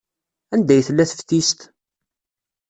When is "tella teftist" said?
0.87-1.59